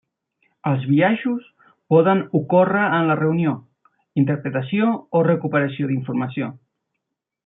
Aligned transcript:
Els 0.69 0.85
biaixos 0.91 1.49
poden 1.93 2.23
ocórrer 2.39 2.85
en 2.99 3.09
la 3.11 3.17
reunió, 3.19 3.53
interpretació 4.23 4.89
o 5.21 5.25
recuperació 5.29 5.91
d'informació. 5.93 6.49